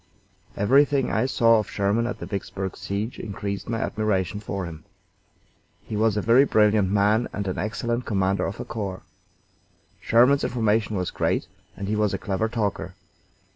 [0.57, 4.83] Everything I saw of Sherman at the Vicksburg siege increased my admiration for him.
[5.83, 9.03] He was a very brilliant man and an excellent commander of a corps.
[9.99, 11.45] Sherman's information was great,
[11.77, 12.95] and he was a clever talker.